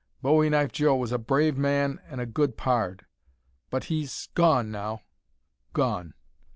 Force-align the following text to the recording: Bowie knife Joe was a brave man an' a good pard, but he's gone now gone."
Bowie 0.23 0.49
knife 0.49 0.71
Joe 0.71 0.95
was 0.95 1.11
a 1.11 1.19
brave 1.19 1.59
man 1.59 1.99
an' 2.09 2.19
a 2.19 2.25
good 2.25 2.57
pard, 2.57 3.05
but 3.69 3.83
he's 3.83 4.29
gone 4.33 4.71
now 4.71 5.03
gone." 5.73 6.15